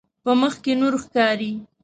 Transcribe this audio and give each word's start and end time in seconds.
په 0.23 0.31
مخ 0.41 0.53
کې 0.63 0.73
نور 0.81 0.93
ښکاري. 1.03 1.51